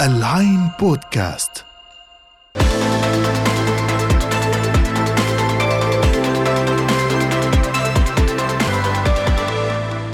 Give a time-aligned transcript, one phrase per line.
[0.00, 1.64] العين بودكاست.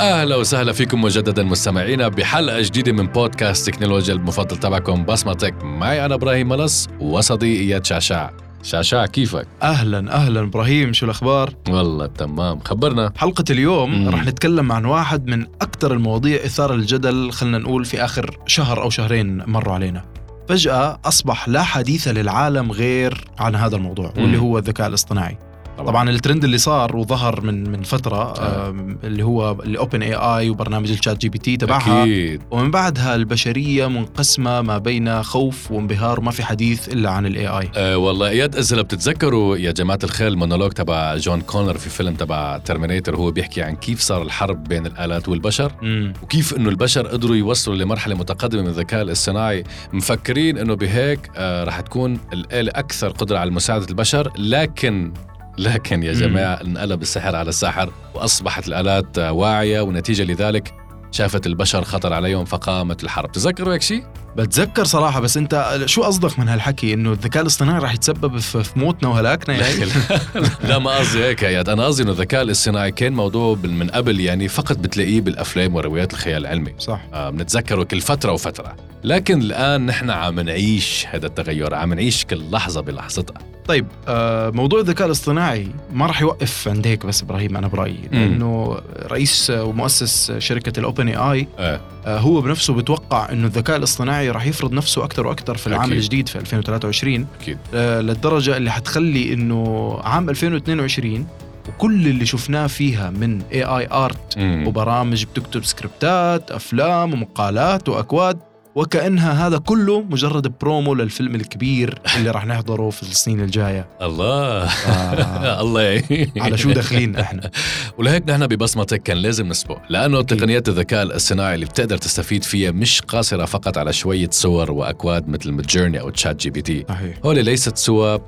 [0.01, 5.65] أهلا وسهلا فيكم مجددا مستمعينا بحلقة جديدة من بودكاست تكنولوجيا المفضل تبعكم بصمتك.
[5.65, 8.33] معي أنا إبراهيم ملص وصديقي إياد شعشاع
[8.63, 14.08] شعشاع كيفك؟ أهلا أهلا إبراهيم شو الأخبار؟ والله تمام خبرنا حلقة اليوم مم.
[14.08, 18.91] رح نتكلم عن واحد من أكثر المواضيع اثارة الجدل خلينا نقول في آخر شهر أو
[18.91, 20.05] شهرين مروا علينا.
[20.48, 24.39] فجأة أصبح لا حديث للعالم غير عن هذا الموضوع واللي.
[24.39, 25.39] هو الذكاء الاصطناعي.
[25.87, 26.11] طبعا.
[26.11, 28.75] الترند اللي صار وظهر من من فترة آه.
[29.05, 32.03] اللي هو ال OpenAI وبرنامج ال ChatGPT تبعها.
[32.03, 32.43] أكيد.
[32.51, 37.70] ومن بعدها البشرية منقسمة ما بين خوف وانبهار وما في حديث إلا عن ال AI.
[37.77, 38.29] أه والله.
[38.29, 43.31] إياد اذا بتتذكروا يا جماعة الخير المونولوج تبع جون كونر في فيلم تبع Terminator هو
[43.31, 48.15] بيحكي عن كيف صار الحرب بين الآلات والبشر؟ امم وكيف إنه البشر قدروا يوصلوا لمرحلة
[48.15, 53.86] متقدمة من الذكاء الاصطناعي؟ مفكرين إنه بهيك آه رح تكون الاله أكثر قدرة على مساعدة
[53.91, 55.12] البشر لكن
[55.59, 56.19] لكن يا مم.
[56.19, 60.75] جماعة انقلب السحر على الساحر وأصبحت الآلات آه، واعية ونتيجة لذلك
[61.11, 63.33] شافت البشر خطر عليهم فقامت الحرب.
[63.33, 64.05] تذكروا هيك شيء
[64.37, 69.09] بتذكر صراحة بس انت شو قصدك من هالحكي؟ انه الذكاء الاصطناعي رح يتسبب في موتنا
[69.09, 69.84] وهلاكنا يعني؟
[70.69, 74.48] لا ما قصدي هيك يا أنا قصدي إنه الذكاء الاصطناعي كان موضوع من قبل يعني
[74.48, 76.75] فقط بتلاقيه بالأفلام وروايات الخيال العلمي.
[76.79, 77.01] صح.
[77.12, 78.77] آه، بنتذكره كل فترة وفترة.
[79.05, 83.50] لكن الآن نحن عم نعيش هذا التغير عم نعيش كل لحظة بلحظتها.
[83.66, 88.78] طيب آه موضوع الذكاء الاصطناعي ما رح يوقف عند هيك بس إبراهيم أنا برأيي لأنه
[89.06, 95.27] رئيس ومؤسس شركة ال OpenAI هو بنفسه بتوقع إنه الذكاء الاصطناعي رح يفرض نفسه أكثر
[95.27, 95.94] وأكثر في العام أكيد.
[95.97, 101.27] الجديد في 2023 أكيد آه للدرجة اللي حتخلي إنه عام 2022
[101.69, 104.34] وكل اللي شفناه فيها من AI art.
[104.67, 108.39] وبرامج بتكتب سكريبتات أفلام ومقالات وأكواد
[108.75, 113.87] وكأنها هذا كله مجرد برومو للفيلم الكبير اللي راح نحضره في السنين الجاية.
[114.03, 114.64] الله.
[114.64, 115.61] آه.
[115.63, 116.03] الله
[116.36, 117.51] على شو داخلين إحنا؟
[117.98, 123.01] ولهيك نحن ببصمتك كان لازم نسبق لأنه تقنيات الذكاء الاصطناعي اللي بتقدر تستفيد فيها مش
[123.01, 126.85] قاصرة فقط على شوية صور وأكواد مثل Midjourney أو ChatGPT
[127.25, 128.20] هول ليست سوى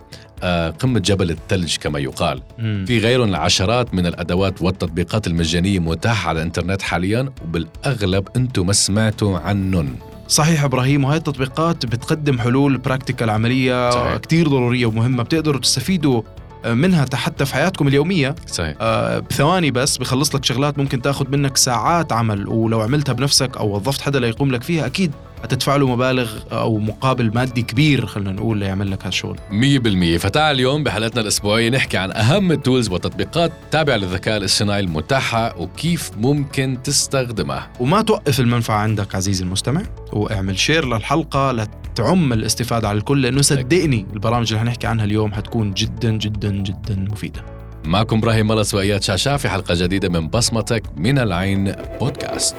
[0.44, 2.42] آه، قمة جبل الثلج كما يقال.
[2.58, 2.84] مم.
[2.86, 9.38] في غيرهم العشرات من الأدوات والتطبيقات المجانية متاحة على الإنترنت حاليا وبالأغلب أنتم ما سمعتوا
[9.38, 9.96] عنهم
[10.32, 14.16] صحيح إبراهيم وهي التطبيقات بتقدم حلول practical عملية صحيح.
[14.16, 16.22] كتير ضرورية ومهمة بتقدروا تستفيدوا
[16.66, 21.56] منها حتى في حياتكم اليومية صحيح آه، بثواني بس بخلص لك شغلات ممكن تاخذ منك
[21.56, 26.30] ساعات عمل ولو عملتها بنفسك أو وظفت حدا ليقوم لك فيها أكيد هتدفع له مبالغ
[26.52, 29.38] أو مقابل مادي كبير خلينا نقول ليعمل لك هالشغل.
[29.50, 35.58] 100% فتعال اليوم بحلقتنا الأسبوعية نحكي عن أهم ال tools والتطبيقات تابعة للذكاء الاصطناعي المتاحة
[35.58, 37.70] وكيف ممكن تستخدمها.
[37.80, 39.82] وما توقف المنفعة عندك عزيزي المستمع
[40.12, 45.74] واعمل share للحلقة لتعم الاستفادة على الكل لأنه صدقني البرامج اللي حنحكي عنها اليوم حتكون
[45.74, 47.44] جدا جدا جدا مفيدة.
[47.84, 52.56] معكم إبراهيم ملص وإياد شاشا في حلقة جديدة من بصمتك من العين بودكاست.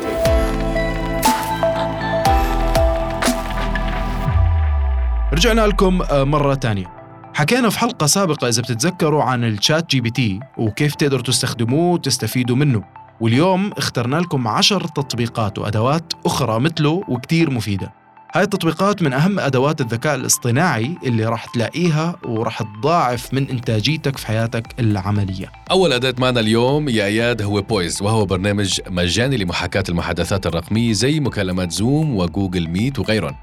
[5.34, 6.86] رجعنا لكم آه، مرة تانية.
[7.34, 12.84] حكينا في حلقة سابقة إذا بتتذكروا عن ال ChatGPT وكيف تقدروا تستخدموه وتستفيدوا منه.
[13.22, 17.94] واليوم اخترنا لكم عشر تطبيقات وأدوات أخرى مثله وكتير مفيدة.
[18.36, 24.28] هاي التطبيقات من أهم أدوات الذكاء الاصطناعي اللي راح تلاقيها وراح تضاعف من إنتاجيتك في
[24.28, 25.52] حياتك العملية.
[25.72, 31.20] أول أداة معنا اليوم يا إياد هو Poised وهو برنامج مجاني لمحاكاة المحادثات الرقمية زي
[31.20, 33.36] مكالمات Zoom و Google Meet وغيرهم.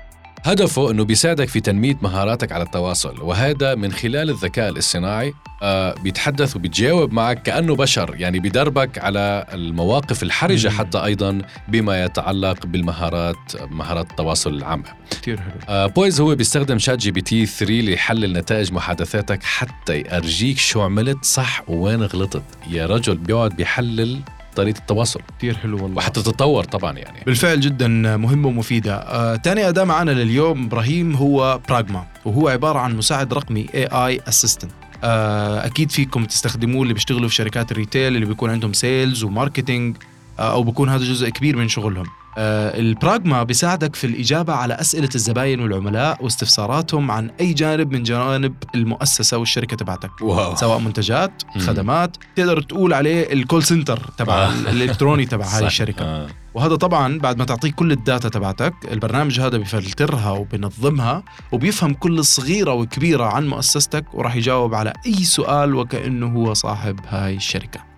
[0.44, 6.56] هدفه أنه بيساعدك في تنمية مهاراتك على التواصل وهذا من خلال الذكاء الاصطناعي آه بيتحدث
[6.56, 10.78] وبيتجاوب معك كأنه بشر يعني بيدربك على المواقف الحرجة مم.
[10.78, 13.36] حتى أيضا بما يتعلق بالمهارات
[13.70, 14.84] مهارات التواصل العامة.
[15.10, 15.50] كتير حلو.
[15.68, 22.02] آه، Poised هو بيستخدم ChatGPT 3 ليحلل نتائج محادثاتك حتى يرجيك شو عملت صح وين
[22.02, 22.42] غلطت.
[22.70, 24.20] يا رجل بيقعد بيحلل
[24.56, 25.20] طريقة التواصل.
[25.38, 25.96] كتير حلو والله.
[25.96, 27.20] وحتى تتطور طبعا يعني.
[27.26, 28.94] بالفعل جدا مهمة ومفيدة.
[28.94, 34.68] آه، تاني أداة معنا لليوم إبراهيم هو Pragma وهو عبارة عن مساعد رقمي AI Assistant.
[35.04, 39.31] آه، أكيد فيكم تستخدموه اللي بيشتغلوا في شركات ال retail اللي بيكون عندهم sales و
[39.31, 39.96] marketing
[40.38, 42.06] آه، أو بيكون هذا جزء كبير من شغلهم.
[42.38, 48.54] ال Pragma بيساعدك في الإجابة على أسئلة الزباين والعملاء واستفساراتهم عن أي جانب من جوانب
[48.74, 51.62] المؤسسة والشركة تبعتك wow سواء منتجات مم.
[51.62, 54.52] خدمات تقدر تقول عليه ال call center تبع آه.
[54.52, 55.66] الإلكتروني تبع هاي صح.
[55.66, 56.26] الشركة آه.
[56.54, 61.22] وهذا طبعا بعد ما تعطيه كل ال data تبعتك البرنامج هذا بفلترها وبنظمها
[61.52, 67.36] وبيفهم كل صغيرة وكبيرة عن مؤسستك وراح يجاوب على أي سؤال وكأنه هو صاحب هاي
[67.36, 67.89] الشركة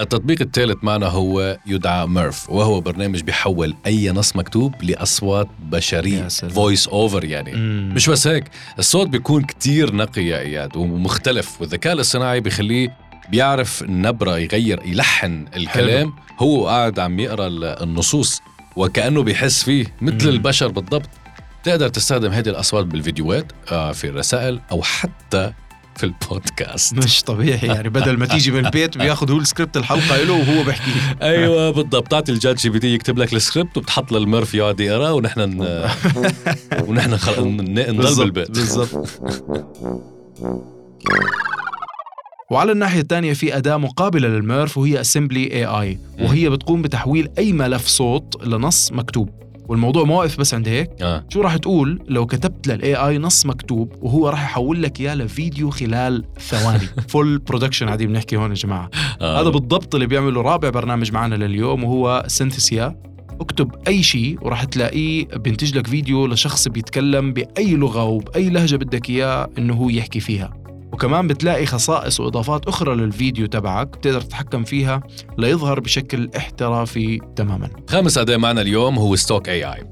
[0.00, 6.28] التطبيق الثالث معنا هو يدعى Murf وهو برنامج بيحول أي نص مكتوب لأصوات بشرية.
[6.28, 7.92] voice over يعني مم.
[7.94, 8.44] مش بس هيك
[8.78, 12.96] الصوت بيكون كتير نقي يا إياد ومختلف والذكاء الاصطناعي بيخليه
[13.30, 18.40] بيعرف النبرة يغير يلحن الكلام هو قاعد عم يقرأ ال- النصوص
[18.76, 20.32] وكأنه بيحس فيه مثل مم.
[20.34, 21.08] البشر بالضبط
[21.64, 25.52] تقدر تستخدم هذه الأصوات بالفيديوهات آه، في الرسائل أو حتى
[25.96, 26.94] في البودكاست.
[26.94, 30.90] مش طبيعي يعني بدل ما تيجي من البيت بياخذ هو السكريبت الحلقة له وهو بيحكي.
[31.22, 32.08] أيوه بالضبط.
[32.08, 35.88] تعطي ال ChatGPT يكتب لك السكريبت وبتحط لل Murf يقعد يقرا ونحن ن...
[36.88, 37.48] ونحن خل...
[37.48, 38.50] ن- نضل بالبيت.
[38.50, 39.08] بالضبط.
[42.50, 47.52] وعلى الناحية الثانية في أداة مقابلة لل Murf وهي Assembly AI وهي بتقوم بتحويل أي
[47.52, 49.41] ملف صوت لنص مكتوب.
[49.68, 50.90] والموضوع ما واقف بس عند هيك.
[51.02, 51.24] آه.
[51.28, 55.70] شو راح تقول لو كتبت لل AI نص مكتوب وهو راح يحول لك إياه لفيديو
[55.70, 58.90] خلال ثواني؟ full production عادي بنحكي هون يا جماعة.
[59.20, 59.40] آه.
[59.40, 62.96] هذا بالضبط اللي بيعمله رابع برنامج معنا لليوم وهو Synthesia
[63.40, 69.10] اكتب أي شيء وراح تلاقيه بينتج لك فيديو لشخص بيتكلم بأي لغة وبأي لهجة بدك
[69.10, 70.61] إياه إنه هو يحكي فيها.
[70.92, 75.02] وكمان بتلاقي خصائص وإضافات أخرى للفيديو تبعك بتقدر تتحكم فيها
[75.38, 77.70] ليظهر بشكل احترافي تماما.
[77.88, 79.84] خامس أداة معنا اليوم هو Stock AI.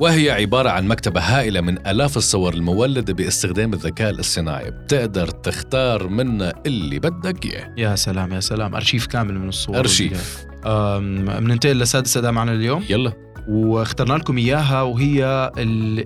[0.00, 4.70] وهي عبارة عن مكتبة هائلة من آلاف الصور المولدة باستخدام الذكاء الاصطناعي.
[4.70, 7.74] بتقدر تختار منها اللي بدك إياه.
[7.76, 8.74] يا سلام يا سلام.
[8.74, 10.44] أرشيف كامل من الصور أرشيف.
[10.64, 12.84] بننتقل لسادس أداة معنا اليوم.
[12.90, 13.23] يلا.
[13.48, 15.50] واخترنا لكم إياها وهي.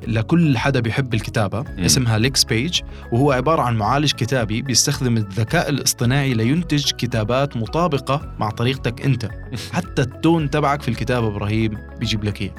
[0.07, 1.85] لكل حدا بيحب الكتابة مم.
[1.85, 2.81] اسمها Lex.page
[3.13, 9.29] وهو عبارة عن معالج كتابي بيستخدم الذكاء الاصطناعي لينتج كتابات مطابقة مع طريقتك أنت
[9.75, 12.55] حتى ال tone تبعك في الكتابة إبراهيم بيجيب لك إياه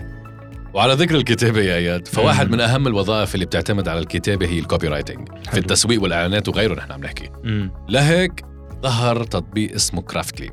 [0.73, 2.51] وعلى ذكر الكتابة يا إياد فواحد مم.
[2.51, 5.57] من أهم الوظائف اللي بتعتمد على الكتابة هي ال copywriting في.
[5.57, 7.29] التسويق والإعلانات وغيره نحن عم نحكي.
[7.89, 8.45] لهيك
[8.83, 10.50] ظهر تطبيق اسمه Craftly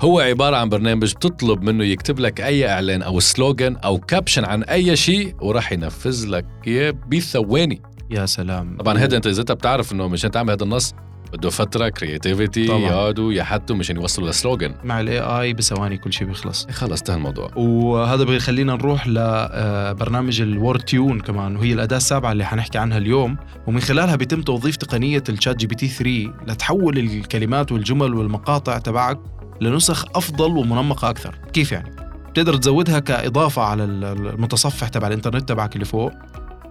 [0.00, 4.62] هو عبارة عن برنامج بتطلب منه يكتب لك أي إعلان أو slogan أو caption عن
[4.62, 7.82] أي شيء وراح ينفذ لك إياه بثواني.
[8.10, 8.76] يا سلام.
[8.76, 10.94] طبعا هذا أنت إذا انت بتعرف إنه مشان تعمل هذا النص
[11.32, 12.64] بده فترة creativity.
[12.64, 16.66] يقعدوا يحطوا مشان يوصلوا ل slogan مع ال AI بثواني كل شيء بيخلص.
[16.70, 17.50] خلص انتهى الموضوع.
[17.56, 23.36] وهذا بيخلينا نروح لبرنامج ال Wordtune كمان وهي الأداة السابعة اللي حنحكي عنها اليوم.
[23.66, 29.18] ومن خلالها بيتم توظيف تقنية ال ChatGPT 3 لتحول الكلمات والجمل والمقاطع تبعك
[29.60, 31.34] لنسخ أفضل ومنمقة أكثر.
[31.52, 31.90] كيف يعني؟
[32.30, 36.12] بتقدر تزودها كإضافة على المتصفح تبع الإنترنت تبعك اللي فوق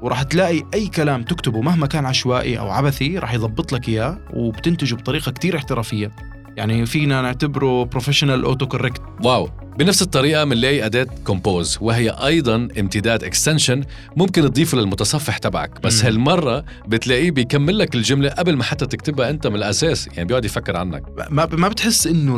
[0.02, 4.96] وراح تلاقي أي كلام تكتبه مهما كان عشوائي أو عبثي راح يضبط لك إياه وبتنتجه
[4.96, 6.12] بطريقة كتير احترافية.
[6.58, 9.50] يعني فينا نعتبره professional autocorrect واو.
[9.80, 13.84] بنفس الطريقة بنلاقي أداة Compose وهي أيضا امتداد extension
[14.16, 16.06] ممكن تضيفه للمتصفح تبعك بس مم.
[16.06, 20.78] هالمرة بتلاقيه بيكمل لك الجملة قبل ما حتى تكتبها أنت من الأساس يعني بيقعد يفكر
[20.78, 22.38] عنك ما ما بتحس إنه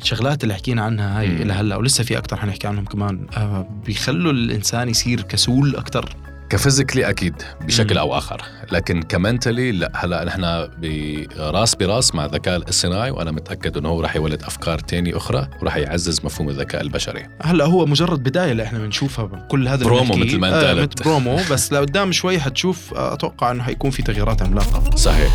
[0.00, 1.26] الشغلات اللي حكينا عنها هاي.
[1.26, 6.16] إلى هلا ولسه في أكثر حنحكي عنهم كمان آه بيخلوا الإنسان يصير كسول أكثر
[6.52, 7.98] ك physically أكيد بشكل.
[7.98, 13.76] أو آخر لكن ك mentally لا هلا نحن براس براس مع الذكاء الاصطناعي وأنا متأكد
[13.76, 18.22] إنه هو رح يولد أفكار تانية أخرى ورح يعزز مفهوم الذكاء البشري هلا هو مجرد
[18.22, 20.16] بداية اللي إحنا بنشوفها بكل هذا برومو.
[20.16, 20.92] مثل ما آه قلت.
[21.00, 25.32] مثل برومو بس لقدام شوي حتشوف آه أتوقع إنه حيكون في تغييرات عملاقه صحيح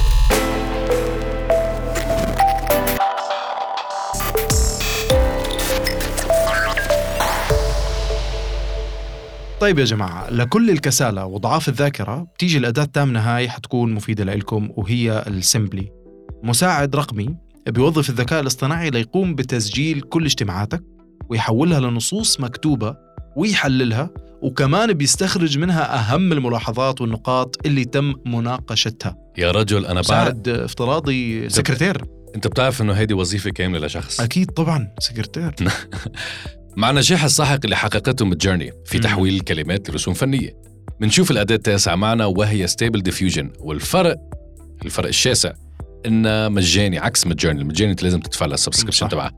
[9.59, 15.23] طيب يا جماعة لكل الكسالى وضعاف الذاكرة بتيجي الأداة الثامنة هاي حتكون مفيدة لكم وهي
[15.27, 15.91] السمبلي
[16.43, 17.35] مساعد رقمي
[17.67, 20.83] بيوظف الذكاء الاصطناعي ليقوم بتسجيل كل اجتماعاتك
[21.29, 22.95] ويحولها لنصوص مكتوبة
[23.35, 24.09] ويحللها
[24.41, 29.15] وكمان بيستخرج منها أهم الملاحظات والنقاط اللي تم مناقشتها.
[29.37, 32.05] يا رجل أنا مساعد افتراضي سكرتير.
[32.35, 35.55] أنت بتعرف إنه هيدي وظيفة كاملة لشخص؟ أكيد طبعا سكرتير.
[36.77, 38.99] مع النجاح الساحق اللي حققته Midjourney في.
[38.99, 40.49] تحويل الكلمات لرسوم فنية
[41.01, 44.15] بنشوف الأداة التاسعة معنا وهي Stable Diffusion والفرق
[44.85, 45.51] الفرق الشاسع
[46.05, 49.07] إنه مجاني عكس Midjourney المجاني أنت لازم تدفع صح.
[49.07, 49.31] تبعها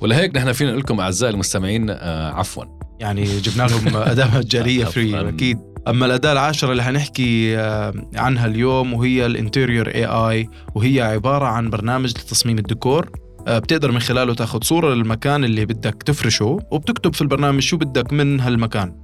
[0.00, 2.64] ولهيك نحن فينا نقول لكم أعزائي المستمعين آه عفوا
[3.00, 5.28] يعني جبنا لهم أداة مجانية free عفواً.
[5.28, 11.44] أكيد أما الأداة العاشرة اللي حنحكي آه، عنها اليوم وهي ال Interior AI وهي عبارة
[11.44, 13.10] عن برنامج لتصميم الديكور
[13.48, 18.40] بتقدر من خلاله تاخذ صورة للمكان اللي بدك تفرشه وبتكتب في البرنامج شو بدك من
[18.40, 18.94] هالمكان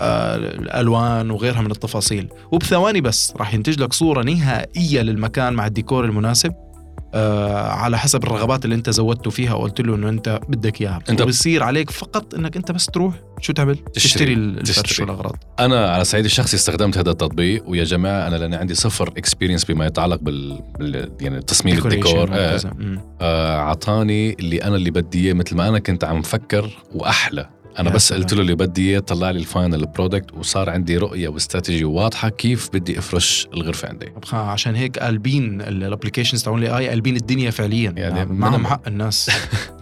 [0.00, 2.28] آه، الألوان وغيرها من التفاصيل.
[2.52, 6.50] وبثواني بس راح ينتج لك صورة نهائية للمكان مع الديكور المناسب.
[6.50, 6.65] آه
[7.14, 11.62] على حسب الرغبات اللي انت زودته فيها وقلت له إنه أنت بدك إياها أنت- بصير
[11.62, 15.04] عليك فقط إنك أنت بس تروح شو تعمل تشتري الفرش تشتري.
[15.04, 19.64] والاغراض أنا على صعيد الشخصي استخدمت هذا التطبيق ويا جماعة أنا لأني عندي صفر experience
[19.64, 21.12] بما يتعلق بال, بال...
[21.20, 22.60] يعني تصميم الديكور آه،.
[22.78, 23.00] مم.
[23.20, 27.90] آه، أعطاني اللي أنا اللي بدي إياه مثل ما أنا كنت عم فكر وأحلى أنا
[27.90, 28.12] بس.
[28.12, 32.28] قلت له اللي بدي إياه طلع لي ال final product وصار عندي رؤية واستراتيجي واضحة
[32.28, 34.12] كيف بدي أفرش الغرفة عندي.
[34.32, 37.94] عشان هيك قلبين ال applications تاعون ال AI قلبين الدنيا فعليا.
[37.96, 39.30] يعني يعني معهم حق الناس.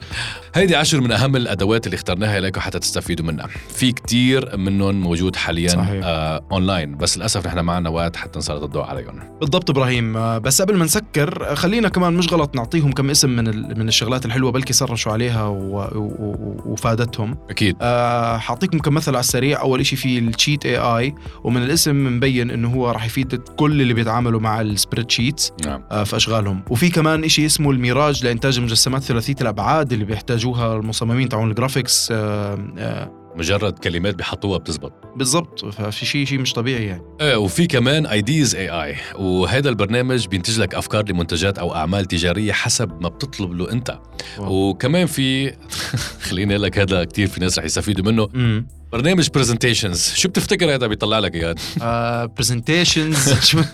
[0.54, 3.46] هيدي عشر من أهم الأدوات اللي اخترناها لكم حتى تستفيدوا منها.
[3.68, 6.00] في كتير منهم موجود حاليا صحيح.
[6.04, 9.20] آه اونلاين بس للأسف نحن معنا وقت حتى نسلط الضوء عليهم.
[9.40, 10.16] بالضبط إبراهيم.
[10.16, 13.78] آه، بس قبل ما نسكر آه، خلينا كمان مش غلط نعطيهم كم اسم من ال-
[13.78, 17.36] من الشغلات الحلوة بلكي سرشوا عليها و- و- وفادتهم.
[17.50, 17.76] أكيد.
[17.80, 19.60] آه، حاعطيكم كم مثل على السريع.
[19.60, 23.94] أول شيء في ال Sheet AI ومن الاسم مبين إنه هو راح يفيد كل اللي
[23.94, 25.82] بيتعاملوا مع ال spreadsheets نعم.
[25.90, 26.62] آه، في أشغالهم.
[26.70, 30.04] وفي كمان شيء اسمه الميراج لإنتاج المجسمات ثلاثية الأبعاد اللي
[30.52, 34.92] بيحتاجوها المصممين تاعون ال graphics آه، آه، مجرد كلمات بحطوها بتزبط.
[35.16, 37.02] بالضبط ففي شيء شيء مش طبيعي يعني.
[37.20, 43.00] إيه وفي كمان Ideas AI وهذا البرنامج بينتج لك أفكار لمنتجات أو أعمال تجارية حسب
[43.00, 43.98] ما بتطلب له أنت.
[44.38, 44.52] واو.
[44.70, 45.52] وكمان في
[46.28, 48.28] خليني أقول لك هذا كثير في ناس رح يستفيدوا منه.
[48.34, 53.34] امم برنامج presentations شو بتفتكر هذا بيطلع لك اياه presentations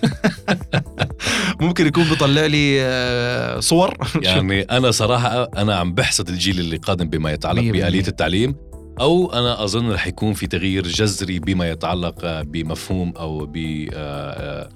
[1.60, 3.96] ممكن يكون بيطلع لي آه، صور.
[4.22, 7.62] يعني أنا صراحة أنا عم بحسد الجيل اللي قادم بما يتعلق.
[7.62, 8.69] بآلية التعليم.
[9.00, 13.44] أو أنا أظن رح يكون في تغيير جذري بما يتعلق آه، بمفهوم أو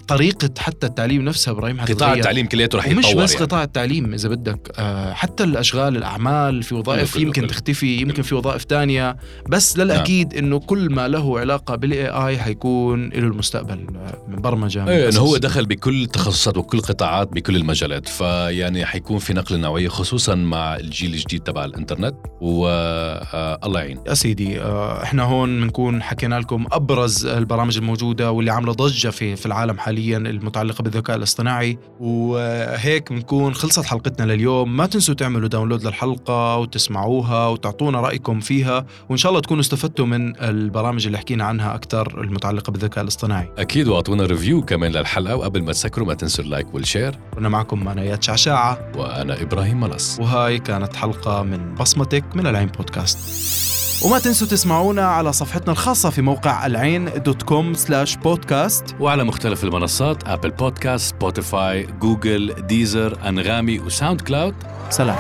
[0.09, 2.15] طريقة حتى التعليم نفسها إبراهيم حتتغير.
[2.17, 3.45] التعليم كلياته رح يتطور بس يعني.
[3.45, 7.51] قطاع التعليم إذا بدك آه، حتى الأشغال الأعمال في وظائف كله- يمكن كله.
[7.51, 9.17] تختفي يمكن في وظائف تانية
[9.49, 14.83] بس للأكيد إنه كل ما له علاقة بال AI حيكون له المستقبل آه، من برمجة
[14.83, 15.37] من إيه إنه هو.
[15.37, 21.15] دخل بكل التخصصات وكل القطاعات بكل المجالات فيعني حيكون في نقله نوعية خصوصا مع الجيل
[21.15, 27.77] الجديد تبع الإنترنت والله يعين يا سيدي آه، إحنا هون بنكون حكينا لكم أبرز البرامج
[27.77, 31.79] الموجودة واللي عاملة ضجة في في العالم حاليا المتعلقة بالذكاء الاصطناعي.
[32.01, 34.77] وهيك بنكون خلصت حلقتنا لليوم.
[34.77, 38.87] ما تنسوا تعملوا download للحلقة وتسمعوها وتعطونا رأيكم فيها.
[39.09, 43.49] وإن شاء الله تكونوا استفدتوا من البرامج اللي حكينا عنها أكثر المتعلقة بالذكاء الاصطناعي.
[43.59, 45.37] أكيد وأعطونا review كمان للحلقة.
[45.37, 48.93] وقبل ما تسكروا ما تنسوا ال like وال share كنا معكم أنا إياد شعشاعة.
[48.97, 50.21] وأنا إبراهيم ملص.
[50.21, 53.84] وهاي كانت حلقة من بصمتك من العين بودكاست.
[54.03, 59.65] وما تنسوا تسمعونا على صفحتنا الخاصة في موقع العين dot com slash podcast وعلى مختلف
[59.65, 64.55] المنصات Apple Podcasts Spotify Google Deezer انغامي و SoundCloud
[64.91, 65.17] سلام.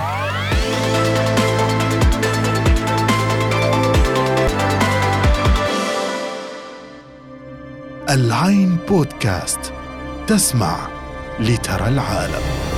[8.10, 9.72] العين بودكاست
[10.26, 10.76] تسمع
[11.40, 12.73] لترى العالم.